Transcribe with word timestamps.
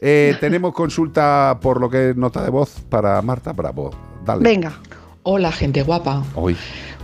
Eh, 0.00 0.36
tenemos 0.40 0.72
consulta 0.72 1.58
por 1.60 1.80
lo 1.80 1.90
que 1.90 2.10
es 2.10 2.16
nota 2.16 2.42
de 2.42 2.50
voz 2.50 2.80
para 2.88 3.20
Marta 3.22 3.52
Bravo. 3.52 3.90
Dale. 4.24 4.42
Venga. 4.42 4.72
Hola, 5.22 5.52
gente 5.52 5.82
guapa. 5.82 6.22
Hoy. 6.34 6.56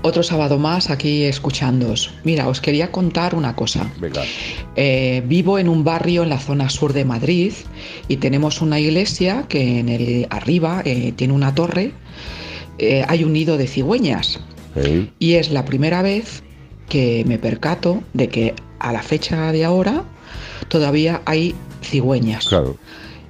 Otro 0.03 0.23
sábado 0.23 0.59
más 0.59 0.89
aquí 0.89 1.25
escuchándoos. 1.25 2.13
Mira, 2.25 2.49
os 2.49 2.61
quería 2.61 2.91
contar 2.91 3.35
una 3.35 3.55
cosa. 3.55 3.91
Venga. 4.01 4.23
Eh, 4.77 5.23
vivo 5.27 5.59
en 5.59 5.69
un 5.69 5.85
barrio 5.85 6.23
en 6.23 6.31
la 6.31 6.39
zona 6.39 6.71
sur 6.71 6.95
de 6.95 7.05
Madrid 7.05 7.53
y 8.09 8.17
tenemos 8.17 8.63
una 8.63 8.81
iglesia 8.81 9.45
que 9.49 9.79
en 9.79 9.91
el 9.91 10.27
arriba 10.31 10.81
eh, 10.87 11.13
tiene 11.17 11.35
una 11.35 11.55
torre. 11.55 11.93
Eh, 12.79 13.05
hay 13.09 13.25
un 13.25 13.35
nido 13.35 13.59
de 13.59 13.67
cigüeñas 13.67 14.41
y 15.19 15.35
es 15.35 15.51
la 15.51 15.65
primera 15.67 16.01
vez 16.01 16.43
que 16.89 17.25
me 17.27 17.39
percato 17.39 18.03
de 18.15 18.29
que 18.29 18.55
a 18.81 18.93
la 18.93 19.03
fecha 19.03 19.53
de 19.53 19.65
ahora 19.65 20.03
todavía 20.69 21.23
hay 21.27 21.55
cigüeñas. 21.83 22.47
Claro. 22.49 22.77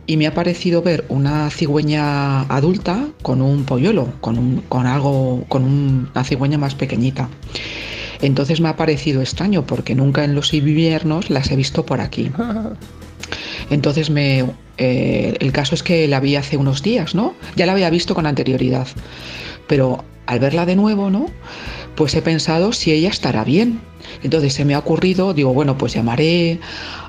Y 0.07 0.16
me 0.16 0.27
ha 0.27 0.34
parecido 0.34 0.83
ver 0.83 1.05
una 1.09 1.48
cigüeña 1.51 2.43
adulta 2.43 3.07
con 3.23 3.41
un 3.43 3.65
polluelo, 3.65 4.12
con, 4.21 4.38
un- 4.38 4.60
con 4.69 4.87
algo, 4.87 5.45
con 5.48 5.62
un- 5.65 6.09
una 6.15 6.24
cigüeña 6.24 6.59
más 6.59 6.74
pequeñita. 6.74 7.29
Entonces 8.21 8.60
me 8.60 8.69
ha 8.69 8.77
parecido 8.77 9.21
extraño 9.21 9.65
porque 9.66 9.95
nunca 9.95 10.24
en 10.24 10.34
los 10.34 10.52
inviernos 10.52 11.30
las 11.30 11.51
he 11.51 11.57
visto 11.57 11.87
por 11.87 12.01
aquí. 12.01 12.30
Entonces 13.71 14.10
me, 14.10 14.45
eh, 14.79 15.37
el 15.38 15.52
caso 15.52 15.74
es 15.74 15.82
que 15.82 16.09
la 16.09 16.21
vi 16.21 16.37
hace 16.37 16.57
unos 16.57 16.82
días, 16.82 17.15
¿no? 17.15 17.35
Ya 17.57 17.66
la 17.66 17.73
había 17.73 17.88
visto 17.91 18.15
con 18.15 18.27
anterioridad, 18.27 18.88
pero 19.69 20.05
al 20.27 20.41
verla 20.41 20.66
de 20.66 20.77
nuevo, 20.77 21.10
¿no? 21.10 21.27
Pues 21.95 22.15
he 22.15 22.23
pensado 22.23 22.73
si 22.73 22.93
ella 22.93 23.09
estará 23.10 23.45
bien. 23.45 23.80
Entonces 24.22 24.52
se 24.54 24.64
me 24.64 24.74
ha 24.74 24.78
ocurrido, 24.78 25.34
digo, 25.34 25.52
bueno, 25.52 25.77
pues 25.78 25.95
llamaré 25.95 26.60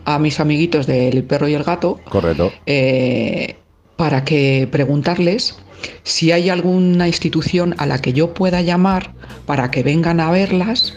a 0.06 0.20
mis 0.20 0.40
amiguitos 0.40 0.88
del 0.88 1.24
perro 1.24 1.48
y 1.48 1.54
el 1.54 1.64
gato 1.64 2.00
Correcto. 2.10 2.52
eh, 2.66 3.56
para 3.96 4.24
que 4.24 4.68
preguntarles 4.72 5.58
si 6.04 6.32
hay 6.32 6.50
alguna 6.50 7.08
institución 7.08 7.76
a 7.78 7.86
la 7.86 8.00
que 8.00 8.14
yo 8.14 8.34
pueda 8.34 8.62
llamar 8.62 9.14
para 9.46 9.72
que 9.72 9.84
vengan 9.84 10.20
a 10.20 10.32
verlas 10.32 10.96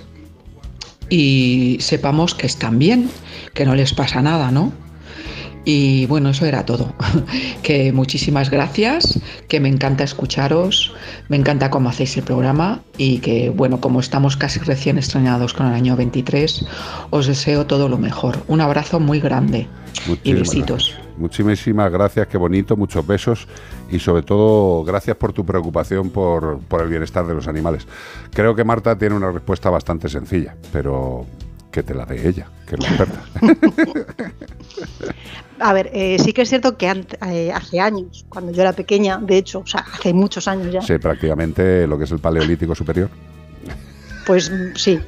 y 1.09 1.77
sepamos 1.81 2.35
que 2.35 2.47
están 2.47 2.79
bien, 2.79 3.11
que 3.55 3.65
no 3.65 3.75
les 3.75 3.93
pasa 3.93 4.23
nada, 4.23 4.51
¿no? 4.51 4.73
Y 5.65 6.07
bueno, 6.07 6.31
eso 6.31 6.47
era 6.47 6.65
todo. 6.65 6.95
que 7.63 7.93
muchísimas 7.93 8.51
gracias, 8.51 9.21
que 9.49 9.61
me 9.61 9.69
encanta 9.69 10.05
escucharos, 10.05 10.95
me 11.29 11.37
encanta 11.37 11.71
cómo 11.71 11.89
hacéis 11.89 12.17
el 12.17 12.25
programa 12.25 12.81
y 12.99 13.19
que 13.19 13.51
bueno, 13.51 13.81
como 13.81 14.01
estamos 14.01 14.37
casi 14.37 14.61
recién 14.61 14.99
estrenados 14.99 15.55
con 15.55 15.67
el 15.67 15.75
año 15.75 15.97
23, 15.97 16.67
os 17.11 17.27
deseo 17.27 17.67
todo 17.67 17.89
lo 17.89 17.99
mejor. 17.99 18.43
Un 18.49 18.61
abrazo 18.61 19.01
muy 19.01 19.21
grande 19.21 19.67
y 20.23 20.35
besitos. 20.35 20.89
gracias. 20.89 21.05
Muchísimas 21.17 21.93
gracias, 21.93 22.27
qué 22.27 22.37
bonito, 22.37 22.77
muchos 22.77 23.07
besos 23.07 23.47
y 23.89 24.01
sobre 24.01 24.23
todo 24.23 24.83
gracias 24.83 25.17
por 25.17 25.33
tu 25.33 25.45
preocupación 25.47 26.11
por, 26.11 26.59
por 26.61 26.83
el 26.83 26.89
bienestar 26.89 27.25
de 27.27 27.35
los 27.35 27.47
animales. 27.47 27.87
Creo 28.33 28.57
que 28.57 28.65
Marta 28.65 28.99
tiene 28.99 29.15
una 29.15 29.31
respuesta 29.31 29.71
bastante 29.71 30.09
sencilla, 30.09 30.57
pero 30.73 31.25
que 31.75 31.83
te 31.83 31.93
la 31.93 32.05
dé 32.07 32.29
ella, 32.29 32.47
que 32.69 32.77
es 32.77 32.81
la 32.81 32.89
experta. 32.89 33.21
A 35.59 35.73
ver, 35.73 35.91
eh, 35.93 36.17
sí 36.23 36.33
que 36.33 36.43
es 36.43 36.49
cierto 36.49 36.77
que 36.77 36.89
ant- 36.89 37.17
eh, 37.29 37.53
hace 37.53 37.81
años, 37.81 38.25
cuando 38.29 38.53
yo 38.53 38.63
era 38.63 38.73
pequeña, 38.73 39.19
de 39.19 39.37
hecho, 39.39 39.59
o 39.61 39.67
sea, 39.67 39.85
hace 39.93 40.13
muchos 40.13 40.47
años 40.47 40.73
ya, 40.73 40.83
Sí, 40.83 40.99
prácticamente 40.99 41.87
lo 41.89 41.99
que 41.99 42.05
es 42.05 42.11
el 42.13 42.21
paleolítico 42.21 42.75
superior. 42.77 43.09
pues 44.25 44.51
mm, 44.51 44.77
sí. 44.77 45.01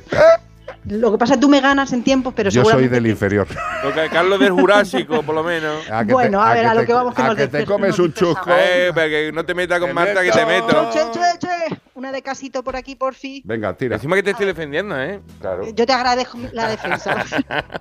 Lo 0.89 1.11
que 1.12 1.19
pasa 1.19 1.34
es 1.34 1.39
que 1.39 1.42
tú 1.42 1.48
me 1.48 1.61
ganas 1.61 1.92
en 1.92 2.03
tiempo, 2.05 2.33
pero 2.33 2.48
Yo 2.50 2.64
soy 2.64 2.87
del 2.89 3.06
inferior. 3.09 3.47
Lo 3.84 3.92
que 3.92 4.09
Carlos 4.09 4.39
del 4.39 4.53
Jurásico, 4.53 5.22
por 5.22 5.34
lo 5.34 5.42
menos. 5.42 5.83
A 5.91 6.05
que 6.05 6.12
Bueno, 6.12 6.41
a 6.42 6.55
ver, 6.55 6.67
a 6.67 6.75
lo 6.75 6.84
que 6.87 6.92
vamos, 6.92 7.12
que 7.14 7.22
a 7.22 7.27
nos 7.28 7.37
que 7.37 7.48
te 7.48 7.64
comes 7.64 7.98
un 7.98 8.12
chusco. 8.12 8.50
Eh, 8.56 8.91
para 8.94 9.09
que 9.09 9.31
no 9.33 9.44
te 9.44 9.55
metas 9.55 9.78
con 9.81 9.89
Te 9.89 9.94
Marta, 9.94 10.22
que 10.22 10.31
te 10.31 10.47
meto. 10.47 10.91
Che, 10.92 11.00
che, 11.12 11.20
che, 11.41 11.48
una 11.97 12.13
de 12.13 12.23
casito 12.23 12.63
por 12.63 12.77
aquí, 12.77 12.95
por 12.95 13.15
fin. 13.15 13.43
Venga, 13.45 13.75
tira. 13.77 13.97
Encima 13.97 14.15
que 14.17 14.23
te 14.23 14.31
estoy 14.31 14.47
defendiendo, 14.47 15.01
¿eh? 15.01 15.21
Claro. 15.41 15.69
Yo 15.73 15.87
te 15.87 15.93
agradezco 15.93 16.39
la 16.53 16.69
defensa. 16.69 17.25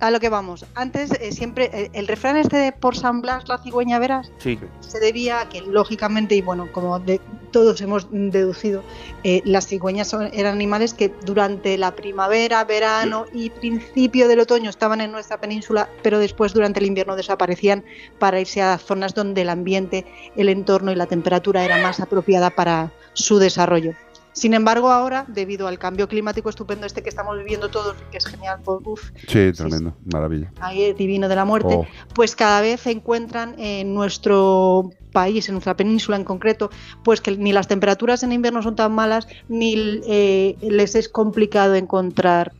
A 0.00 0.10
lo 0.12 0.20
que 0.20 0.28
vamos. 0.28 0.64
Antes, 0.76 1.10
eh, 1.20 1.32
siempre, 1.32 1.70
eh, 1.72 1.90
el 1.92 2.06
refrán 2.06 2.36
este 2.36 2.56
de 2.56 2.70
por 2.72 2.96
San 2.96 3.20
Blas 3.20 3.48
la 3.48 3.58
cigüeña 3.58 3.98
verás, 3.98 4.30
Sí. 4.38 4.56
se 4.78 5.00
debía 5.00 5.40
a 5.40 5.48
que, 5.48 5.60
lógicamente, 5.62 6.36
y 6.36 6.42
bueno, 6.42 6.68
como 6.70 7.00
de- 7.00 7.20
todos 7.50 7.80
hemos 7.80 8.06
deducido, 8.10 8.82
eh, 9.24 9.42
las 9.44 9.66
cigüeñas 9.66 10.08
son- 10.08 10.30
eran 10.32 10.54
animales 10.54 10.94
que 10.94 11.12
durante 11.24 11.76
la 11.78 11.94
primavera, 11.94 12.64
verano 12.64 13.26
y 13.32 13.50
principio 13.50 14.28
del 14.28 14.40
otoño 14.40 14.70
estaban 14.70 15.00
en 15.00 15.12
nuestra 15.12 15.40
península, 15.40 15.88
pero 16.02 16.18
después 16.18 16.52
durante 16.52 16.80
el 16.80 16.86
invierno 16.86 17.16
desaparecían 17.16 17.84
para 18.18 18.40
irse 18.40 18.62
a 18.62 18.78
zonas 18.78 19.14
donde 19.14 19.42
el 19.42 19.48
ambiente, 19.48 20.06
el 20.36 20.48
entorno 20.48 20.92
y 20.92 20.96
la 20.96 21.06
temperatura 21.06 21.64
era 21.64 21.76
más 21.76 22.00
apropiada 22.00 22.50
para 22.50 22.92
su 23.14 23.38
desarrollo. 23.38 23.94
Sin 24.38 24.54
embargo, 24.54 24.90
ahora, 24.92 25.24
debido 25.26 25.66
al 25.66 25.78
cambio 25.80 26.06
climático 26.06 26.48
estupendo 26.48 26.86
este 26.86 27.02
que 27.02 27.08
estamos 27.08 27.36
viviendo 27.36 27.70
todos, 27.70 27.96
que 28.12 28.18
es 28.18 28.26
genial, 28.26 28.60
pues, 28.64 28.78
uf, 28.84 29.10
Sí, 29.26 29.50
tremendo, 29.52 29.96
maravilla. 30.12 30.52
ahí 30.60 30.84
es 30.84 30.96
divino 30.96 31.28
de 31.28 31.34
la 31.34 31.44
muerte, 31.44 31.74
Oh. 31.74 31.86
pues 32.14 32.36
cada 32.36 32.60
vez 32.60 32.80
se 32.82 32.92
encuentran 32.92 33.56
en 33.58 33.94
nuestro 33.94 34.90
país, 35.12 35.48
en 35.48 35.54
nuestra 35.54 35.76
península 35.76 36.16
en 36.16 36.22
concreto, 36.24 36.70
pues 37.02 37.20
que 37.20 37.36
ni 37.36 37.52
las 37.52 37.66
temperaturas 37.66 38.22
en 38.22 38.30
invierno 38.30 38.62
son 38.62 38.76
tan 38.76 38.92
malas, 38.92 39.26
ni 39.48 39.74
eh, 40.06 40.56
les 40.62 40.94
es 40.94 41.08
complicado 41.08 41.74
encontrar 41.74 42.52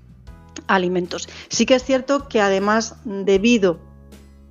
alimentos. 0.66 1.28
Sí 1.48 1.64
que 1.64 1.74
es 1.76 1.84
cierto 1.84 2.26
que 2.28 2.40
además, 2.40 2.96
debido 3.04 3.78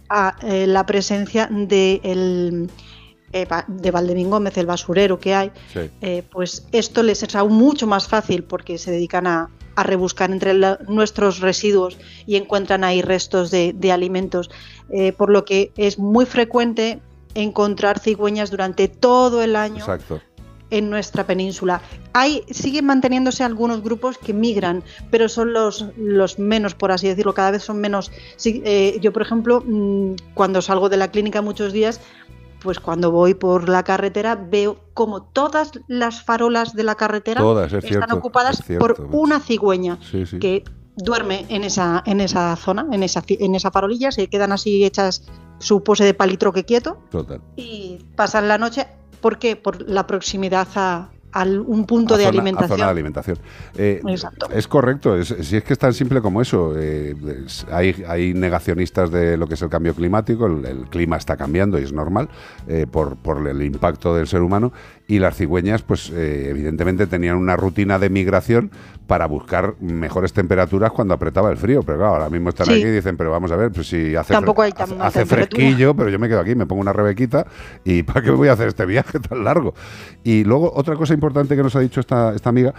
a 0.09 0.37
eh, 0.43 0.65
la 0.67 0.85
presencia 0.85 1.49
de, 1.51 1.99
el, 2.03 2.69
eh, 3.41 3.47
de 3.67 3.91
Valdemín 3.91 4.29
Gómez, 4.29 4.57
el 4.57 4.65
basurero 4.65 5.19
que 5.19 5.33
hay, 5.35 5.51
Sí. 5.73 5.89
eh, 6.01 6.23
pues 6.31 6.67
esto 6.71 7.03
les 7.03 7.23
es 7.23 7.35
aún 7.35 7.53
mucho 7.53 7.87
más 7.87 8.07
fácil 8.07 8.43
porque 8.43 8.77
se 8.77 8.91
dedican 8.91 9.27
a, 9.27 9.49
a 9.75 9.83
rebuscar 9.83 10.31
entre 10.31 10.53
la- 10.53 10.79
nuestros 10.87 11.39
residuos 11.39 11.97
y 12.25 12.35
encuentran 12.35 12.83
ahí 12.83 13.01
restos 13.01 13.51
de, 13.51 13.73
de 13.73 13.91
alimentos, 13.91 14.49
eh, 14.89 15.11
por 15.13 15.29
lo 15.29 15.45
que 15.45 15.71
es 15.77 15.99
muy 15.99 16.25
frecuente 16.25 16.99
encontrar 17.35 17.99
cigüeñas 17.99 18.49
durante 18.49 18.87
todo 18.87 19.43
el 19.43 19.55
año 19.55 19.77
Exacto. 19.79 20.19
en 20.71 20.89
nuestra 20.89 21.27
península. 21.27 21.81
Hay, 22.13 22.43
siguen 22.49 22.85
manteniéndose 22.85 23.43
algunos 23.43 23.83
grupos 23.83 24.17
que 24.17 24.33
migran, 24.33 24.81
pero 25.11 25.29
son 25.29 25.53
los, 25.53 25.85
los 25.97 26.39
menos, 26.39 26.73
por 26.73 26.91
así 26.91 27.07
decirlo, 27.07 27.35
cada 27.35 27.51
vez 27.51 27.61
son 27.63 27.77
menos. 27.79 28.11
Sí, 28.37 28.63
eh, 28.65 28.97
yo, 29.01 29.13
por 29.13 29.21
ejemplo, 29.21 29.61
mm, 29.63 30.13
cuando 30.33 30.63
salgo 30.63 30.89
de 30.89 30.97
la 30.97 31.11
clínica 31.11 31.43
muchos 31.43 31.71
días, 31.73 32.01
pues 32.61 32.79
cuando 32.79 33.11
voy 33.11 33.33
por 33.33 33.69
la 33.69 33.83
carretera 33.83 34.35
veo 34.35 34.79
como 34.93 35.23
todas 35.23 35.71
las 35.87 36.23
farolas 36.23 36.73
de 36.73 36.83
la 36.83 36.95
carretera 36.95 37.41
Todas, 37.41 37.71
es 37.71 37.83
están 37.83 37.89
cierto, 37.89 38.15
ocupadas 38.15 38.59
es 38.59 38.65
cierto, 38.65 38.95
por 38.95 39.07
una 39.11 39.39
cigüeña 39.39 39.99
Sí, 40.01 40.25
sí. 40.25 40.39
que 40.39 40.63
duerme 40.95 41.45
en 41.49 41.63
esa, 41.63 42.01
en 42.05 42.19
esa 42.21 42.55
zona, 42.55 42.87
en 42.91 43.03
esa, 43.03 43.23
en 43.27 43.53
esa 43.55 43.69
farolilla, 43.71 44.11
se 44.11 44.27
quedan 44.27 44.51
así 44.51 44.83
hechas 44.83 45.23
su 45.59 45.83
pose 45.83 46.03
de 46.03 46.13
palitroque 46.13 46.63
quieto 46.65 46.97
Total. 47.11 47.41
y 47.55 47.99
pasan 48.15 48.47
la 48.47 48.57
noche. 48.57 48.87
¿Por 49.21 49.39
qué? 49.39 49.55
Por 49.55 49.87
la 49.89 50.05
proximidad 50.07 50.67
a, 50.75 51.09
a 51.41 51.43
un 51.45 51.85
punto 51.85 52.15
A 52.15 52.17
de 52.17 52.23
zona- 52.25 52.29
a 52.37 52.39
alimentación. 52.41 52.69
zona 52.77 52.85
de 52.85 52.91
alimentación. 52.91 53.37
Eh, 53.77 54.01
Exacto. 54.07 54.47
Es 54.53 54.67
correcto, 54.67 55.17
es, 55.17 55.27
si 55.41 55.57
es 55.57 55.63
que 55.63 55.73
es 55.73 55.79
tan 55.79 55.93
simple 55.93 56.21
como 56.21 56.41
eso. 56.41 56.73
eh, 56.77 57.15
es- 57.45 57.65
hay, 57.71 58.03
hay 58.07 58.33
negacionistas 58.33 59.11
de 59.11 59.37
lo 59.37 59.47
que 59.47 59.53
es 59.55 59.61
el 59.61 59.69
cambio 59.69 59.93
climático, 59.93 60.45
el, 60.47 60.65
el 60.65 60.79
clima 60.89 61.17
está 61.17 61.37
cambiando 61.37 61.79
y 61.79 61.83
es 61.83 61.93
normal 61.93 62.29
eh, 62.67 62.85
por, 62.89 63.15
por 63.17 63.47
el 63.47 63.61
impacto 63.61 64.15
del 64.15 64.27
ser 64.27 64.41
humano. 64.41 64.71
Y 65.09 65.19
las 65.19 65.37
cigüeñas, 65.37 65.83
pues 65.83 66.09
evidentemente 66.09 67.07
tenían 67.07 67.37
una 67.37 67.55
rutina 67.55 67.97
de 67.97 68.09
migración 68.09 68.71
para 69.07 69.25
buscar 69.25 69.75
mejores 69.79 70.33
temperaturas 70.33 70.91
cuando 70.91 71.13
apretaba 71.13 71.49
el 71.49 71.55
frío. 71.55 71.81
Pero 71.83 71.97
claro, 71.99 72.13
ahora 72.15 72.29
mismo 72.29 72.49
están 72.49 72.65
Sí. 72.67 72.73
aquí 72.73 72.81
y 72.81 72.91
dicen, 72.91 73.15
pero 73.15 73.31
vamos 73.31 73.49
a 73.51 73.55
ver, 73.55 73.71
pues 73.71 73.87
si 73.87 74.15
hace, 74.17 74.33
Tampoco 74.33 74.63
hay 74.63 74.73
hace, 74.77 74.95
hace 74.99 75.25
fresquillo, 75.25 75.95
pero 75.95 76.09
yo 76.09 76.19
me 76.19 76.27
quedo 76.27 76.41
aquí, 76.41 76.55
me 76.55 76.65
pongo 76.65 76.81
una 76.81 76.91
rebequita 76.91 77.47
y 77.85 78.03
¿para 78.03 78.21
qué 78.21 78.31
voy 78.31 78.49
a 78.49 78.53
hacer 78.53 78.67
este 78.67 78.85
viaje 78.85 79.19
tan 79.21 79.45
largo? 79.45 79.73
Y 80.25 80.43
luego 80.43 80.73
otra 80.75 80.95
cosa 80.95 81.13
importante 81.13 81.26
que 81.33 81.63
nos 81.63 81.75
ha 81.75 81.79
dicho 81.79 81.99
esta, 81.99 82.33
esta 82.35 82.49
amiga 82.49 82.73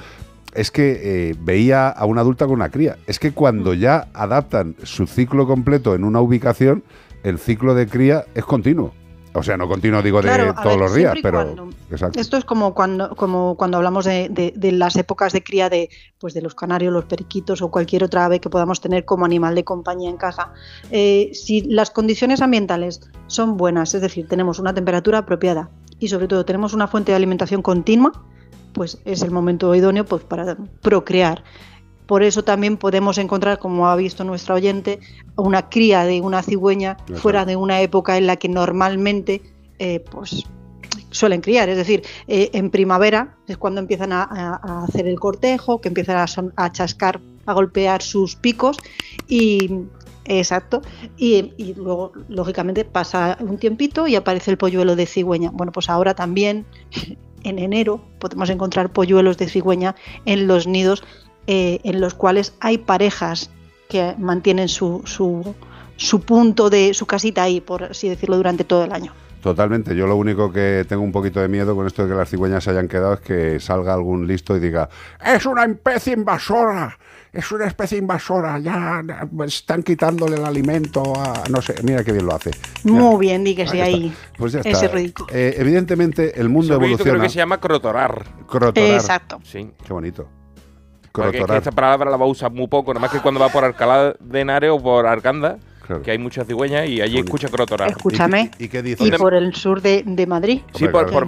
es 0.55 0.71
que 0.71 1.31
eh, 1.31 1.35
veía 1.41 1.89
a 1.89 2.05
una 2.07 2.23
adulta 2.23 2.47
con 2.47 2.55
una 2.55 2.71
cría. 2.71 2.97
Es 3.07 3.19
que 3.19 3.33
cuando 3.33 3.75
ya 3.75 4.09
adaptan 4.15 4.75
su 4.83 5.07
ciclo 5.07 5.47
completo 5.47 5.95
en 5.95 6.05
una 6.05 6.21
ubicación, 6.21 6.83
el 7.23 7.39
ciclo 7.39 7.75
de 7.75 7.87
cría 7.87 8.25
es 8.35 8.45
continuo. 8.45 8.93
O 9.35 9.43
sea, 9.43 9.57
no 9.59 9.69
continuo 9.69 10.03
digo 10.03 10.21
de 10.23 10.29
Claro, 10.29 10.55
todos 10.55 10.65
ver, 10.71 10.79
los 10.79 10.95
días, 10.95 11.15
pero... 11.23 11.69
Exacto. 11.91 12.19
Esto 12.19 12.39
es 12.39 12.45
como 12.45 12.75
cuando, 12.75 13.15
como 13.15 13.57
cuando 13.57 13.77
hablamos 13.77 14.05
de, 14.07 14.29
de- 14.31 14.53
de 14.57 14.73
las 14.73 14.97
épocas 14.97 15.33
de 15.33 15.45
cría 15.45 15.69
de, 15.69 15.91
pues 16.19 16.33
de 16.35 16.41
los 16.43 16.55
canarios, 16.55 16.93
los 16.93 17.05
periquitos 17.05 17.61
o 17.63 17.71
cualquier 17.71 18.03
otra 18.05 18.25
ave 18.25 18.41
que 18.41 18.49
podamos 18.51 18.81
tener 18.81 19.05
como 19.05 19.27
animal 19.27 19.55
de 19.55 19.65
compañía 19.65 20.09
en 20.11 20.17
casa. 20.17 20.53
Eh, 20.91 21.31
si 21.35 21.61
las 21.61 21.91
condiciones 21.91 22.41
ambientales 22.41 23.03
son 23.27 23.59
buenas, 23.59 23.95
es 23.95 24.01
decir, 24.01 24.27
tenemos 24.27 24.59
una 24.59 24.75
temperatura 24.75 25.19
apropiada 25.19 25.69
y 26.01 26.09
sobre 26.09 26.27
todo 26.27 26.45
tenemos 26.45 26.73
una 26.73 26.89
fuente 26.89 27.13
de 27.13 27.17
alimentación 27.17 27.61
continua, 27.63 28.13
pues 28.73 28.99
es 29.05 29.23
el 29.23 29.31
momento 29.31 29.75
idóneo 29.75 30.05
pues, 30.05 30.23
para 30.25 30.57
procrear. 30.83 31.43
Por 32.07 32.23
eso 32.23 32.43
también 32.43 32.79
podemos 32.79 33.19
encontrar, 33.19 33.59
como 33.59 33.89
ha 33.89 33.95
visto 33.97 34.25
nuestra 34.25 34.55
oyente, 34.55 34.99
una 35.37 35.69
cría 35.69 36.05
de 36.05 36.21
una 36.23 36.43
cigüeña 36.43 36.97
fuera 37.17 37.45
de 37.45 37.57
una 37.57 37.81
época 37.83 38.17
en 38.17 38.27
la 38.27 38.37
que 38.37 38.49
normalmente 38.49 39.43
eh, 39.79 40.01
pues, 40.11 40.45
suelen 41.11 41.43
criar. 41.43 41.69
Es 41.69 41.77
decir, 41.77 42.03
eh, 42.27 42.49
en 42.55 42.71
primavera 42.71 43.37
es 43.47 43.59
cuando 43.59 43.81
empiezan 43.81 44.13
a, 44.13 44.23
a- 44.23 44.61
a 44.63 44.85
hacer 44.85 45.07
el 45.07 45.21
cortejo, 45.21 45.81
que 45.83 45.89
empiezan 45.89 46.17
a, 46.17 46.27
son- 46.27 46.53
a 46.57 46.73
chascar, 46.73 47.21
a 47.47 47.53
golpear 47.53 48.01
sus 48.03 48.37
picos 48.37 48.79
y... 49.27 49.71
Exacto. 50.31 50.83
Y, 51.17 51.55
y 51.57 51.73
luego, 51.75 52.13
lógicamente, 52.29 52.85
pasa 52.85 53.39
un 53.41 53.57
tiempito 53.57 54.07
y 54.07 54.15
aparece 54.15 54.51
el 54.51 54.59
polluelo 54.59 54.95
de 54.95 55.07
cigüeña. 55.07 55.51
Bueno, 55.55 55.73
pues 55.73 55.89
ahora 55.89 56.13
también, 56.13 56.67
en 57.45 57.59
enero, 57.59 58.01
podemos 58.19 58.51
encontrar 58.51 58.93
polluelos 58.93 59.39
de 59.39 59.49
cigüeña 59.49 59.95
en 60.25 60.47
los 60.47 60.67
nidos 60.67 61.03
eh, 61.47 61.81
en 61.85 62.01
los 62.01 62.15
cuales 62.15 62.55
hay 62.61 62.79
parejas 62.79 63.51
que 63.89 64.15
mantienen 64.19 64.69
su, 64.69 65.03
su, 65.07 65.55
su 65.97 66.21
punto 66.21 66.71
de 66.71 66.93
su 66.95 67.07
casita 67.07 67.43
ahí, 67.43 67.61
por 67.61 67.85
así 67.85 68.09
decirlo, 68.09 68.37
durante 68.37 68.65
todo 68.65 68.85
el 68.85 68.93
año. 68.93 69.13
Totalmente. 69.43 69.95
Yo 69.95 70.07
lo 70.07 70.17
único 70.17 70.51
que 70.53 70.85
tengo 70.89 71.03
un 71.03 71.13
poquito 71.13 71.41
de 71.41 71.49
miedo 71.49 71.77
con 71.77 71.87
esto 71.87 72.03
de 72.05 72.11
que 72.11 72.17
las 72.17 72.29
cigüeñas 72.29 72.65
se 72.65 72.71
hayan 72.71 72.89
quedado 72.89 73.15
es 73.15 73.21
que 73.21 73.61
salga 73.61 73.95
algún 73.95 74.27
listo 74.27 74.57
y 74.57 74.61
diga 74.61 74.89
es 75.25 75.47
una 75.47 75.65
especie 75.65 76.13
invasora, 76.15 76.99
es 77.33 77.51
una 77.53 77.67
especie 77.67 77.99
invasora, 77.99 78.59
ya 78.59 79.01
ya, 79.07 79.29
están 79.45 79.85
quitándole 79.85 80.37
el 80.37 80.45
alimento 80.45 81.15
a... 81.17 81.45
No 81.51 81.63
sé, 81.63 81.75
mira 81.85 82.03
qué 82.03 82.11
bien 82.13 82.27
lo 82.27 82.35
hace. 82.35 82.51
Ya. 82.83 82.93
Muy 82.93 83.21
bien, 83.27 83.45
dígase 83.45 83.81
Ahí 83.81 83.95
ahí. 83.95 84.07
está. 84.09 84.39
Pues 84.39 84.53
ya 84.53 84.61
ese 84.61 84.87
está. 84.87 85.25
Eh, 85.31 85.55
evidentemente 85.59 86.41
el 86.41 86.49
mundo 86.49 86.75
Ese 86.75 86.81
ruidito 86.81 87.05
creo 87.05 87.15
evoluciona. 87.15 87.23
que 87.23 87.29
se 87.33 87.37
llama 87.39 87.61
crotorar. 87.61 88.25
Crotorar. 88.49 88.91
Exacto. 88.95 89.39
Sí. 89.45 89.71
Qué 89.87 89.93
bonito. 89.93 90.29
Porque 91.13 91.29
es 91.29 91.33
que 91.33 91.39
Crotorar. 91.39 91.59
esta 91.63 91.71
palabra 91.73 92.11
la 92.11 92.17
va 92.17 92.25
a 92.25 92.29
usar 92.29 92.51
muy 92.53 92.67
poco, 92.67 92.93
nada 92.93 93.01
más 93.07 93.13
que 93.13 93.21
cuando 93.21 93.41
va 93.41 93.49
por 93.51 93.65
Alcalá 93.65 94.15
de 94.19 94.41
Henares 94.41 94.71
o 94.71 94.81
por 94.83 95.07
Arganda, 95.07 95.59
Claro. 95.89 96.03
que 96.03 96.11
hay 96.11 96.19
muchas 96.19 96.47
cigüeñas 96.47 96.87
y 96.87 97.01
allí 97.01 97.19
escucha 97.19 97.49
crotorar. 97.49 97.91
Escúchame. 97.91 98.51
¿Y, 98.59 98.65
y 98.65 98.69
qué 98.69 98.79
Y 98.81 98.83
dice? 98.83 99.11
por 99.19 99.33
el 99.35 99.55
sur 99.55 99.81
de, 99.81 100.03
de 100.05 100.27
Madrid. 100.27 100.61
Sí, 100.75 100.85
Hombre, 100.85 100.91
por, 100.93 101.01
claro. 101.09 101.13
por 101.15 101.25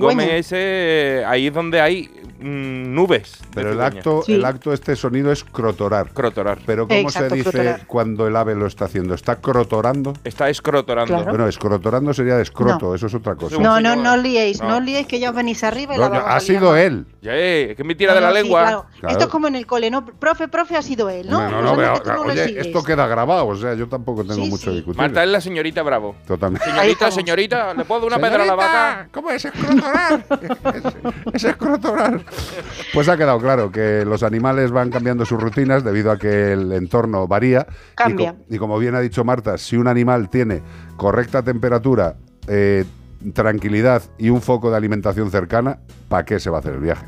Gómez 0.00 0.24
cigüeñas. 0.24 0.52
ese, 0.52 1.24
ahí 1.26 1.46
es 1.46 1.54
donde 1.54 1.80
hay 1.80 2.10
nubes. 2.40 3.38
de 3.40 3.46
Pero 3.54 3.72
el 3.72 3.80
acto, 3.80 4.22
Sí. 4.24 4.34
el 4.34 4.44
acto, 4.44 4.72
este 4.72 4.96
sonido 4.96 5.30
es 5.32 5.44
crotorar. 5.44 6.10
Crotorar. 6.12 6.58
Pero 6.66 6.86
¿cómo 6.88 7.00
Exacto, 7.00 7.30
se 7.30 7.36
dice 7.36 7.50
crotorar. 7.50 7.86
cuando 7.86 8.26
el 8.26 8.36
ave 8.36 8.54
lo 8.54 8.66
está 8.66 8.86
haciendo? 8.86 9.14
¿Está 9.14 9.36
crotorando? 9.36 10.14
Está 10.24 10.48
escrotorando. 10.48 11.14
Claro. 11.14 11.30
Bueno, 11.30 11.48
escrotorando 11.48 12.12
sería 12.14 12.36
de 12.36 12.42
escroto, 12.42 12.94
eso 12.94 13.06
es 13.06 13.14
otra 13.14 13.34
cosa. 13.34 13.56
No, 13.58 13.80
no, 13.80 13.96
no. 13.96 14.02
no 14.02 14.16
liéis, 14.16 14.60
No. 14.60 14.68
no 14.68 14.80
liéis 14.80 15.06
que 15.06 15.18
ya 15.20 15.30
os 15.30 15.36
venís 15.36 15.62
arriba 15.64 15.94
y 15.94 15.98
No, 15.98 16.04
la 16.04 16.08
no, 16.08 16.14
vamos 16.16 16.30
a 16.30 16.36
ha 16.36 16.40
sido 16.40 16.76
él. 16.76 17.06
Ya, 17.22 17.32
eh, 17.34 17.74
que 17.76 17.84
me 17.84 17.94
tira 17.94 18.14
de 18.14 18.20
No, 18.20 18.26
la 18.26 18.32
no, 18.32 18.36
sí, 18.36 18.42
lengua. 18.42 18.62
claro. 18.62 18.86
Claro. 19.00 19.12
Esto 19.12 19.24
es 19.24 19.30
como 19.30 19.46
en 19.48 19.54
el 19.56 19.66
cole, 19.66 19.90
¿no? 19.90 20.04
Profe, 20.06 20.48
profe 20.48 20.76
ha 20.76 20.82
sido 20.82 21.08
él, 21.10 21.28
¿no? 21.28 21.40
No, 21.50 21.62
no, 21.62 21.74
Pues 21.74 21.86
no, 21.88 21.94
pero, 22.02 22.16
no 22.16 22.22
oye, 22.32 22.60
esto 22.60 22.82
queda 22.82 23.06
grabado, 23.06 23.46
o 23.46 23.56
sea, 23.56 23.74
yo 23.74 23.88
tampoco 23.88 24.22
tengo 24.24 24.44
Sí, 24.44 24.50
mucho 24.50 24.70
discutir. 24.72 24.96
Marta 24.98 25.22
es 25.22 25.28
la 25.30 25.40
señorita 25.40 25.82
Bravo. 25.82 26.16
Totalmente. 26.26 26.66
Señorita, 26.70 27.10
señorita, 27.10 27.74
¿le 27.74 27.84
puedo 27.84 28.00
dar 28.08 28.18
una 28.18 28.28
pedra 28.28 28.42
a 28.44 28.46
la 28.46 28.54
vaca? 28.54 29.08
¿Cómo 29.12 29.30
es 29.30 29.44
escrotorar? 29.44 30.24
es, 30.74 31.34
es 31.34 31.44
escrotorar. 31.44 32.20
Pues 32.94 33.08
ha 33.08 33.16
quedado 33.16 33.38
claro 33.38 33.70
que 33.70 34.04
los 34.04 34.22
animales 34.22 34.70
van 34.70 34.90
cambiando 34.90 35.24
sus 35.24 35.40
rutinas 35.40 35.84
debido 35.84 36.10
a 36.10 36.18
que 36.18 36.52
el 36.52 36.72
entorno 36.72 37.26
varía. 37.28 37.66
Y 37.70 37.94
Cambia. 37.94 38.32
co- 38.34 38.38
Y, 38.54 38.58
como 38.58 38.78
bien 38.78 38.94
ha 38.94 39.00
dicho 39.00 39.24
Marta, 39.24 39.58
si 39.58 39.76
un 39.76 39.86
animal 39.88 40.28
tiene 40.30 40.62
correcta 40.96 41.42
temperatura, 41.42 42.16
eh, 42.48 42.84
tranquilidad 43.34 44.02
y 44.18 44.30
un 44.30 44.40
foco 44.42 44.70
de 44.70 44.76
alimentación 44.76 45.30
cercana, 45.30 45.78
¿para 46.08 46.24
qué 46.24 46.40
se 46.40 46.50
va 46.50 46.58
a 46.58 46.60
hacer 46.60 46.74
el 46.74 46.80
viaje? 46.80 47.06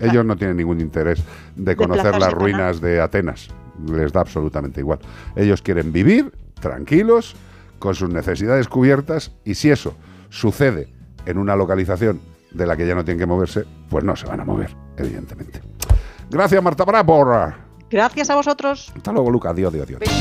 Ellos 0.00 0.24
no 0.24 0.36
tienen 0.36 0.56
ningún 0.56 0.80
interés 0.80 1.22
de 1.54 1.76
conocer 1.76 2.12
las 2.18 2.32
ruinas 2.32 2.80
de 2.80 3.00
Atenas. 3.00 3.48
Les 3.86 4.12
da 4.12 4.20
absolutamente 4.20 4.80
igual. 4.80 4.98
Ellos 5.36 5.62
quieren 5.62 5.92
vivir 5.92 6.32
tranquilos, 6.60 7.36
con 7.78 7.94
sus 7.94 8.08
necesidades 8.08 8.68
cubiertas, 8.68 9.32
y 9.44 9.54
si 9.54 9.70
eso 9.70 9.94
sucede 10.30 10.88
en 11.26 11.36
una 11.38 11.56
localización 11.56 12.20
de 12.54 12.66
la 12.66 12.76
que 12.76 12.86
ya 12.86 12.94
no 12.94 13.04
tienen 13.04 13.18
que 13.18 13.26
moverse, 13.26 13.64
pues 13.88 14.04
no 14.04 14.16
se 14.16 14.26
van 14.26 14.40
a 14.40 14.44
mover, 14.44 14.74
evidentemente. 14.96 15.60
Gracias, 16.30 16.62
Marta 16.62 16.84
Bravo. 16.84 17.52
Gracias 17.90 18.30
a 18.30 18.36
vosotros. 18.36 18.92
Hasta 18.96 19.12
luego, 19.12 19.30
Luca. 19.30 19.50
Adiós, 19.50 19.72
adiós, 19.72 19.86
adiós. 19.86 20.12